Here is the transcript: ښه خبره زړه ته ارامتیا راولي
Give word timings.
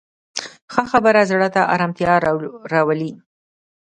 ښه 0.73 0.83
خبره 0.91 1.21
زړه 1.31 1.47
ته 1.55 1.61
ارامتیا 1.73 2.13
راولي 2.73 3.11